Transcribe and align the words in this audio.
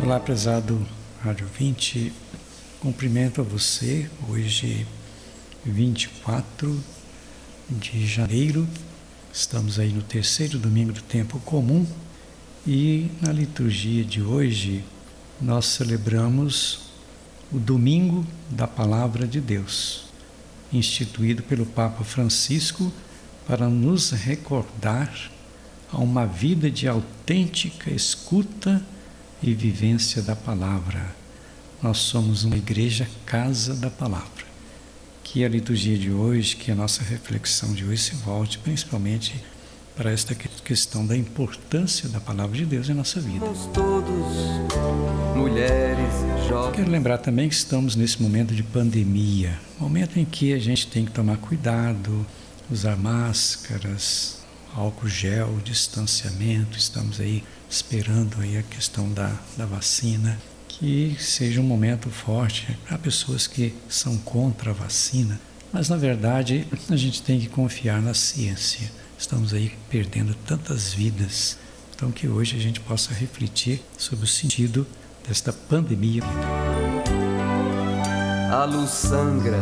Olá, 0.00 0.20
prezado 0.20 0.86
Rádio 1.20 1.48
20. 1.58 2.12
Cumprimento 2.78 3.40
a 3.40 3.44
você 3.44 4.08
hoje, 4.28 4.86
24 5.66 6.80
de 7.68 8.06
janeiro. 8.06 8.66
Estamos 9.32 9.76
aí 9.76 9.92
no 9.92 10.00
terceiro 10.00 10.56
domingo 10.56 10.92
do 10.92 11.02
tempo 11.02 11.40
comum 11.40 11.84
e 12.64 13.10
na 13.20 13.32
liturgia 13.32 14.04
de 14.04 14.22
hoje 14.22 14.84
nós 15.40 15.66
celebramos 15.66 16.92
o 17.50 17.58
domingo 17.58 18.24
da 18.48 18.68
Palavra 18.68 19.26
de 19.26 19.40
Deus, 19.40 20.04
instituído 20.72 21.42
pelo 21.42 21.66
Papa 21.66 22.04
Francisco 22.04 22.92
para 23.48 23.68
nos 23.68 24.12
recordar 24.12 25.12
a 25.92 25.98
uma 25.98 26.24
vida 26.24 26.70
de 26.70 26.86
autêntica 26.86 27.90
escuta 27.90 28.80
e 29.42 29.54
vivência 29.54 30.22
da 30.22 30.34
palavra. 30.34 31.14
Nós 31.82 31.98
somos 31.98 32.44
uma 32.44 32.56
igreja 32.56 33.08
casa 33.24 33.74
da 33.74 33.90
palavra. 33.90 34.46
Que 35.22 35.44
a 35.44 35.48
liturgia 35.48 35.96
de 35.96 36.10
hoje, 36.10 36.56
que 36.56 36.70
a 36.70 36.74
nossa 36.74 37.02
reflexão 37.02 37.72
de 37.72 37.84
hoje 37.84 38.02
se 38.02 38.14
volte 38.16 38.58
principalmente 38.58 39.34
para 39.98 40.12
esta 40.12 40.34
questão 40.34 41.04
da 41.04 41.16
importância 41.16 42.08
da 42.08 42.20
palavra 42.20 42.56
de 42.56 42.64
Deus 42.64 42.88
em 42.88 42.94
nossa 42.94 43.20
vida. 43.20 43.44
Todos, 43.74 44.32
mulheres, 45.36 46.12
jovens. 46.48 46.76
Quero 46.76 46.90
lembrar 46.90 47.18
também 47.18 47.48
que 47.48 47.54
estamos 47.56 47.96
nesse 47.96 48.22
momento 48.22 48.54
de 48.54 48.62
pandemia, 48.62 49.58
momento 49.78 50.18
em 50.18 50.24
que 50.24 50.52
a 50.52 50.58
gente 50.58 50.86
tem 50.86 51.04
que 51.04 51.10
tomar 51.10 51.36
cuidado, 51.38 52.24
usar 52.70 52.96
máscaras, 52.96 54.37
álcool 54.74 55.08
gel, 55.08 55.58
distanciamento, 55.64 56.78
estamos 56.78 57.20
aí 57.20 57.44
esperando 57.68 58.40
aí 58.40 58.56
a 58.56 58.62
questão 58.62 59.12
da, 59.12 59.32
da 59.56 59.66
vacina, 59.66 60.38
que 60.66 61.16
seja 61.18 61.60
um 61.60 61.64
momento 61.64 62.08
forte 62.10 62.78
para 62.86 62.98
pessoas 62.98 63.46
que 63.46 63.74
são 63.88 64.16
contra 64.18 64.70
a 64.70 64.74
vacina, 64.74 65.40
mas 65.72 65.88
na 65.88 65.96
verdade 65.96 66.66
a 66.90 66.96
gente 66.96 67.22
tem 67.22 67.40
que 67.40 67.48
confiar 67.48 68.00
na 68.00 68.14
ciência. 68.14 68.90
Estamos 69.18 69.52
aí 69.52 69.72
perdendo 69.90 70.34
tantas 70.46 70.94
vidas, 70.94 71.58
então 71.94 72.12
que 72.12 72.28
hoje 72.28 72.56
a 72.56 72.60
gente 72.60 72.80
possa 72.80 73.12
refletir 73.12 73.82
sobre 73.96 74.24
o 74.24 74.28
sentido 74.28 74.86
desta 75.26 75.52
pandemia. 75.52 76.22
A 78.50 78.64
luz 78.64 78.90
sangra 78.90 79.60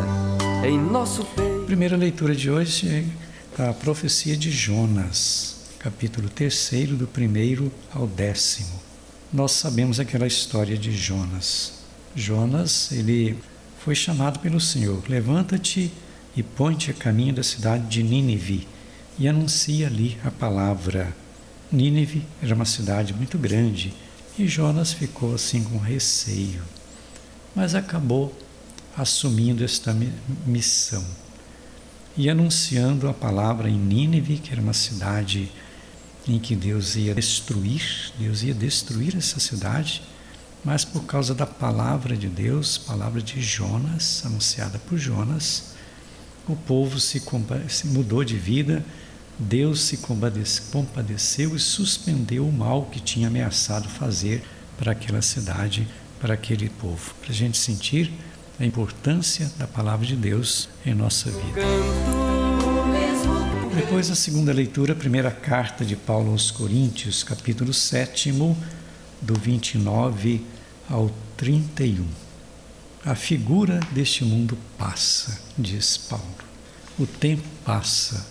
em 0.64 0.78
nosso 0.78 1.24
peito. 1.24 1.64
Primeira 1.66 1.96
leitura 1.96 2.34
de 2.34 2.50
hoje 2.50 3.04
a 3.58 3.72
profecia 3.72 4.36
de 4.36 4.50
Jonas, 4.50 5.56
capítulo 5.78 6.28
3, 6.28 6.90
do 6.90 7.06
primeiro 7.06 7.72
ao 7.90 8.06
décimo. 8.06 8.82
Nós 9.32 9.52
sabemos 9.52 9.98
aquela 9.98 10.26
história 10.26 10.76
de 10.76 10.92
Jonas. 10.92 11.72
Jonas, 12.14 12.92
ele 12.92 13.38
foi 13.82 13.94
chamado 13.94 14.40
pelo 14.40 14.60
Senhor: 14.60 15.02
Levanta-te 15.08 15.90
e 16.36 16.42
põe-te 16.42 16.90
a 16.90 16.94
caminho 16.94 17.32
da 17.32 17.42
cidade 17.42 17.86
de 17.86 18.02
Nínive 18.02 18.68
e 19.18 19.26
anuncia 19.26 19.86
ali 19.86 20.18
a 20.22 20.30
palavra. 20.30 21.16
Nínive 21.72 22.24
era 22.42 22.54
uma 22.54 22.66
cidade 22.66 23.14
muito 23.14 23.38
grande 23.38 23.94
e 24.38 24.46
Jonas 24.46 24.92
ficou 24.92 25.34
assim 25.34 25.64
com 25.64 25.78
receio, 25.78 26.62
mas 27.54 27.74
acabou 27.74 28.36
assumindo 28.94 29.64
esta 29.64 29.96
missão 30.46 31.02
e 32.16 32.30
anunciando 32.30 33.08
a 33.08 33.14
palavra 33.14 33.68
em 33.68 33.78
Nínive, 33.78 34.38
que 34.38 34.52
era 34.52 34.60
uma 34.60 34.72
cidade 34.72 35.50
em 36.26 36.38
que 36.38 36.56
Deus 36.56 36.96
ia 36.96 37.14
destruir, 37.14 38.12
Deus 38.18 38.42
ia 38.42 38.54
destruir 38.54 39.16
essa 39.16 39.38
cidade, 39.38 40.02
mas 40.64 40.84
por 40.84 41.04
causa 41.04 41.34
da 41.34 41.46
palavra 41.46 42.16
de 42.16 42.26
Deus, 42.26 42.78
palavra 42.78 43.20
de 43.20 43.40
Jonas, 43.40 44.22
anunciada 44.24 44.78
por 44.78 44.98
Jonas, 44.98 45.74
o 46.48 46.56
povo 46.56 46.98
se, 46.98 47.22
se 47.68 47.86
mudou 47.88 48.24
de 48.24 48.36
vida, 48.36 48.84
Deus 49.38 49.80
se 49.82 49.98
compadeceu 50.72 51.54
e 51.54 51.58
suspendeu 51.58 52.48
o 52.48 52.52
mal 52.52 52.86
que 52.86 53.00
tinha 53.00 53.28
ameaçado 53.28 53.88
fazer 53.88 54.42
para 54.78 54.92
aquela 54.92 55.20
cidade, 55.20 55.86
para 56.18 56.34
aquele 56.34 56.70
povo. 56.70 57.14
Para 57.20 57.30
a 57.30 57.34
gente 57.34 57.58
sentir 57.58 58.12
a 58.58 58.64
importância 58.64 59.50
da 59.58 59.66
palavra 59.66 60.06
de 60.06 60.16
Deus 60.16 60.68
em 60.84 60.94
nossa 60.94 61.30
vida. 61.30 61.60
Depois, 63.74 64.10
a 64.10 64.14
segunda 64.14 64.52
leitura, 64.52 64.94
a 64.94 64.96
primeira 64.96 65.30
carta 65.30 65.84
de 65.84 65.94
Paulo 65.94 66.30
aos 66.30 66.50
Coríntios, 66.50 67.22
capítulo 67.22 67.72
7, 67.74 68.32
do 69.20 69.34
29 69.34 70.40
ao 70.88 71.10
31. 71.36 72.06
A 73.04 73.14
figura 73.14 73.78
deste 73.92 74.24
mundo 74.24 74.56
passa, 74.78 75.38
diz 75.56 75.98
Paulo. 75.98 76.24
O 76.98 77.06
tempo 77.06 77.46
passa, 77.64 78.26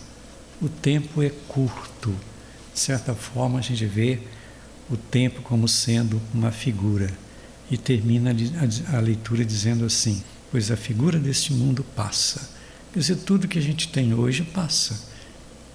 o 0.60 0.68
tempo 0.68 1.22
é 1.22 1.30
curto. 1.48 2.14
De 2.74 2.80
certa 2.80 3.14
forma, 3.14 3.60
a 3.60 3.62
gente 3.62 3.86
vê 3.86 4.20
o 4.90 4.98
tempo 4.98 5.42
como 5.44 5.68
sendo 5.68 6.20
uma 6.34 6.52
figura 6.52 7.14
e 7.70 7.78
termina 7.78 8.36
a 8.94 9.00
leitura 9.00 9.44
dizendo 9.44 9.86
assim: 9.86 10.24
Pois 10.52 10.72
a 10.72 10.78
figura 10.78 11.20
deste 11.20 11.54
mundo 11.54 11.84
passa. 11.96 12.50
Quer 12.94 13.00
dizer, 13.00 13.16
tudo 13.18 13.48
que 13.48 13.60
a 13.60 13.62
gente 13.62 13.90
tem 13.90 14.14
hoje 14.14 14.44
passa. 14.44 15.14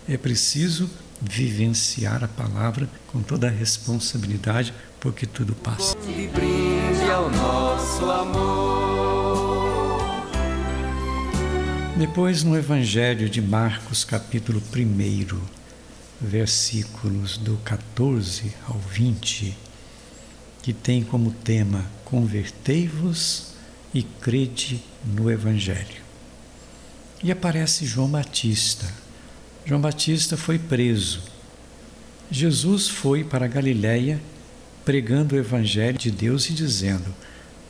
É 0.08 0.16
preciso 0.16 0.88
vivenciar 1.20 2.24
a 2.24 2.28
palavra 2.28 2.88
com 3.08 3.22
toda 3.22 3.46
a 3.46 3.50
responsabilidade, 3.50 4.72
porque 4.98 5.26
tudo 5.26 5.54
passa. 5.54 5.96
E 6.08 6.28
brinde 6.28 7.10
ao 7.10 7.30
nosso 7.30 8.04
amor. 8.10 8.70
Depois, 11.98 12.42
no 12.42 12.56
Evangelho 12.56 13.28
de 13.28 13.42
Marcos, 13.42 14.04
capítulo 14.04 14.62
1, 14.74 15.38
versículos 16.18 17.36
do 17.36 17.58
14 17.58 18.54
ao 18.66 18.78
20 18.78 19.69
que 20.62 20.72
tem 20.72 21.02
como 21.02 21.30
tema 21.30 21.84
Convertei-vos 22.04 23.52
e 23.94 24.02
crede 24.02 24.82
no 25.04 25.30
Evangelho. 25.30 26.02
E 27.22 27.30
aparece 27.30 27.86
João 27.86 28.08
Batista. 28.08 28.92
João 29.64 29.80
Batista 29.80 30.36
foi 30.36 30.58
preso. 30.58 31.22
Jesus 32.28 32.88
foi 32.88 33.22
para 33.22 33.46
Galiléia 33.46 34.20
pregando 34.84 35.36
o 35.36 35.38
Evangelho 35.38 35.96
de 35.96 36.10
Deus 36.10 36.50
e 36.50 36.52
dizendo: 36.52 37.14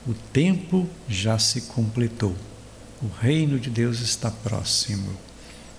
O 0.06 0.14
tempo 0.14 0.88
já 1.06 1.38
se 1.38 1.62
completou, 1.62 2.34
o 3.02 3.08
reino 3.08 3.58
de 3.58 3.68
Deus 3.68 4.00
está 4.00 4.30
próximo. 4.30 5.14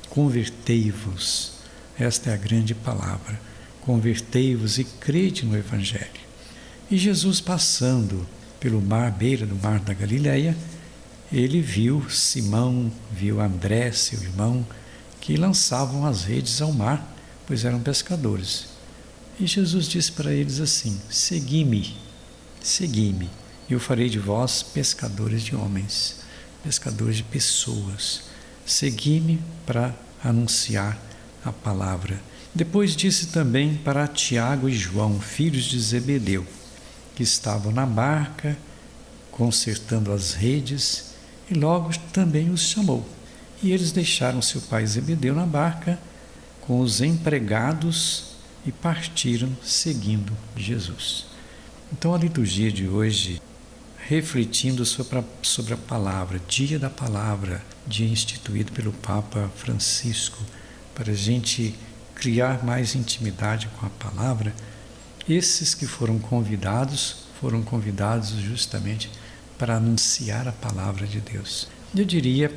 Convertei-vos. 0.09 1.53
Esta 1.97 2.29
é 2.29 2.33
a 2.35 2.38
grande 2.38 2.75
palavra. 2.75 3.41
Convertei-vos 3.81 4.77
e 4.77 4.83
crede 4.83 5.45
no 5.45 5.57
Evangelho. 5.57 6.31
E 6.91 6.97
Jesus 6.97 7.40
passando 7.40 8.28
pelo 8.59 8.81
mar, 8.81 9.09
beira 9.13 9.46
do 9.46 9.56
mar 9.56 9.79
da 9.79 9.94
Galileia, 9.94 10.57
ele 11.31 11.62
viu 11.62 12.09
Simão, 12.09 12.91
viu 13.09 13.40
André, 13.40 13.94
seu 13.94 14.22
irmão, 14.22 14.68
que 15.22 15.38
lançavam 15.38 16.06
as 16.06 16.25
redes 16.25 16.62
ao 16.62 16.74
mar, 16.74 17.16
pois 17.47 17.63
eram 17.63 17.80
pescadores. 17.80 18.66
E 19.40 19.47
Jesus 19.47 19.88
disse 19.88 20.12
para 20.12 20.34
eles 20.34 20.59
assim: 20.59 21.00
Segui-me, 21.09 21.96
segui-me, 22.62 23.30
e 23.69 23.74
eu 23.74 23.80
farei 23.80 24.09
de 24.09 24.19
vós 24.19 24.62
pescadores 24.62 25.44
de 25.44 25.56
homens, 25.56 26.18
pescadores 26.62 27.15
de 27.15 27.24
pessoas. 27.24 28.24
Segui-me 28.65 29.39
para 29.65 29.95
anunciar 30.21 31.00
a 31.45 31.54
palavra. 31.54 32.21
Depois 32.54 32.98
disse 32.98 33.27
também 33.27 33.75
para 33.75 34.10
Tiago 34.10 34.68
e 34.68 34.74
João, 34.74 35.21
filhos 35.21 35.63
de 35.63 35.80
Zebedeu: 35.80 36.45
que 37.16 37.24
estavam 37.24 37.72
na 37.72 37.86
barca, 37.86 38.58
consertando 39.31 40.12
as 40.12 40.34
redes, 40.34 41.12
e 41.50 41.54
logo 41.54 41.92
também 42.13 42.50
os 42.50 42.62
chamou. 42.62 43.08
E 43.62 43.72
eles 43.72 43.92
deixaram 43.92 44.42
seu 44.42 44.62
pai 44.62 44.86
Zebedeu 44.86 45.36
na 45.36 45.46
barca 45.46 46.00
com 46.62 46.80
os 46.80 47.02
empregados 47.02 48.36
e 48.66 48.72
partiram 48.72 49.50
seguindo 49.63 50.31
Jesus. 50.56 51.25
Então 51.92 52.13
a 52.13 52.18
liturgia 52.18 52.72
de 52.72 52.88
hoje, 52.88 53.42
refletindo 54.08 54.86
sobre 54.86 55.19
a, 55.19 55.24
sobre 55.42 55.74
a 55.74 55.78
palavra, 55.78 56.40
dia 56.48 56.80
da 56.80 56.90
palavra, 56.90 57.63
dia 57.86 58.08
instituído 58.08 58.72
pelo 58.72 58.94
Papa 58.94 59.52
Francisco, 59.56 60.42
para 60.96 61.12
a 61.12 61.16
gente 61.16 61.75
criar 62.16 62.63
mais 62.63 62.96
intimidade 62.96 63.68
com 63.78 63.86
a 63.86 63.90
palavra, 63.90 64.54
esses 65.27 65.73
que 65.73 65.85
foram 65.85 66.19
convidados 66.19 67.21
foram 67.41 67.63
convidados 67.63 68.29
justamente 68.29 69.09
para 69.57 69.77
anunciar 69.77 70.47
a 70.47 70.51
palavra 70.51 71.07
de 71.07 71.19
Deus. 71.19 71.68
Eu 71.95 72.06
diria 72.06 72.56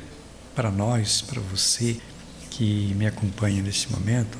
para 0.53 0.69
nós, 0.69 1.21
para 1.21 1.41
você 1.41 1.97
que 2.51 2.93
me 2.95 3.07
acompanha 3.07 3.63
neste 3.63 3.91
momento, 3.91 4.37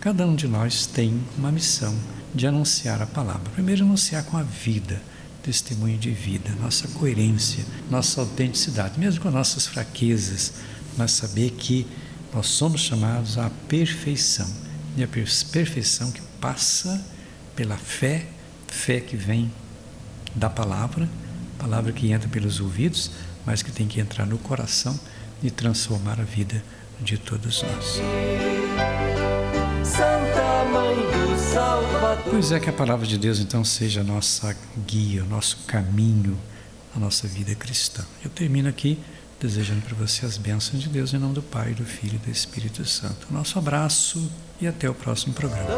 cada 0.00 0.26
um 0.26 0.34
de 0.34 0.48
nós 0.48 0.86
tem 0.86 1.22
uma 1.38 1.52
missão 1.52 1.96
de 2.34 2.44
anunciar 2.46 3.00
a 3.00 3.06
palavra. 3.06 3.50
Primeiro, 3.52 3.84
anunciar 3.84 4.24
com 4.24 4.36
a 4.36 4.42
vida, 4.42 5.00
testemunho 5.44 5.96
de 5.96 6.10
vida, 6.10 6.50
nossa 6.60 6.88
coerência, 6.88 7.64
nossa 7.88 8.20
autenticidade, 8.20 8.98
mesmo 8.98 9.22
com 9.22 9.30
nossas 9.30 9.66
fraquezas, 9.66 10.54
mas 10.96 11.12
saber 11.12 11.50
que 11.52 11.86
nós 12.34 12.48
somos 12.48 12.80
chamados 12.80 13.38
à 13.38 13.48
perfeição. 13.68 14.48
E 14.96 15.04
a 15.04 15.08
perfeição 15.08 16.10
que 16.10 16.20
passa 16.40 17.00
pela 17.54 17.76
fé, 17.76 18.26
fé 18.68 19.00
que 19.00 19.16
vem 19.16 19.50
da 20.34 20.50
palavra, 20.50 21.08
palavra 21.58 21.92
que 21.92 22.10
entra 22.10 22.28
pelos 22.28 22.60
ouvidos, 22.60 23.10
mas 23.46 23.62
que 23.62 23.70
tem 23.70 23.86
que 23.86 24.00
entrar 24.00 24.26
no 24.26 24.38
coração 24.38 24.98
e 25.42 25.50
transformar 25.50 26.20
a 26.20 26.24
vida 26.24 26.62
de 27.00 27.18
todos 27.18 27.62
nós. 27.62 28.00
Santa 29.84 30.64
Mãe 30.72 30.96
do 30.96 31.38
Salvador. 31.38 32.24
Pois 32.30 32.52
é 32.52 32.58
que 32.58 32.70
a 32.70 32.72
palavra 32.72 33.06
de 33.06 33.18
Deus 33.18 33.38
então 33.38 33.64
seja 33.64 34.00
a 34.00 34.04
nossa 34.04 34.56
guia, 34.86 35.22
o 35.22 35.26
nosso 35.26 35.58
caminho, 35.66 36.38
a 36.96 36.98
nossa 36.98 37.28
vida 37.28 37.54
cristã. 37.54 38.02
Eu 38.24 38.30
termino 38.30 38.68
aqui 38.68 38.98
desejando 39.40 39.82
para 39.82 39.94
você 39.94 40.24
as 40.24 40.38
bênçãos 40.38 40.82
de 40.82 40.88
Deus 40.88 41.12
em 41.12 41.18
nome 41.18 41.34
do 41.34 41.42
Pai, 41.42 41.74
do 41.74 41.84
Filho 41.84 42.14
e 42.14 42.26
do 42.26 42.30
Espírito 42.30 42.84
Santo. 42.86 43.26
Nosso 43.30 43.58
abraço 43.58 44.30
e 44.60 44.66
até 44.66 44.88
o 44.88 44.94
próximo 44.94 45.34
programa. 45.34 45.68